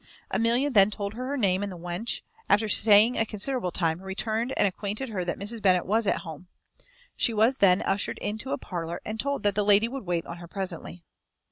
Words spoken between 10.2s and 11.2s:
on her presently.